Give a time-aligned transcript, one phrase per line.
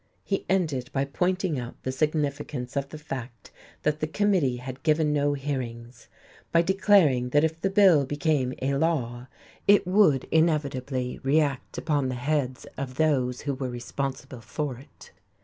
[0.23, 3.51] He ended by pointing out the significance of the fact
[3.83, 6.07] that the committee had given no hearings;
[6.51, 9.27] by declaring that if the bill became a law,
[9.67, 15.11] it would inevitably react upon the heads of those who were responsible for it.